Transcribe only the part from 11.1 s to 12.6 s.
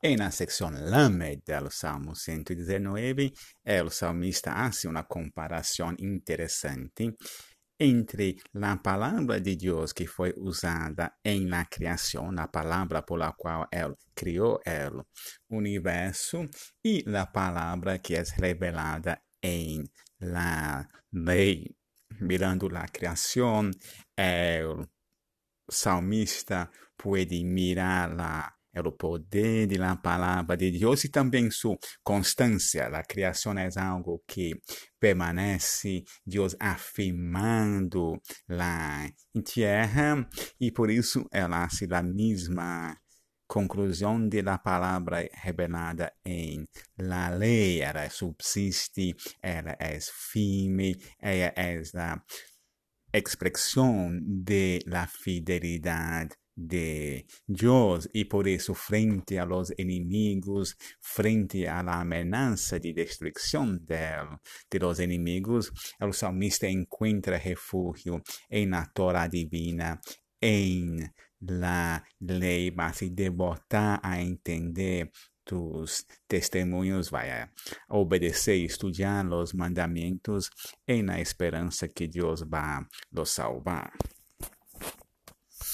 em la criação, a